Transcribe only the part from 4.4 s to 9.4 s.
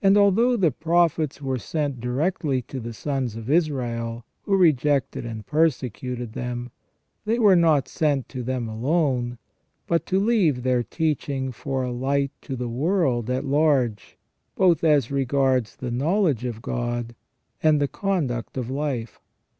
who rejected and persecuted them, they were not sent to them alone,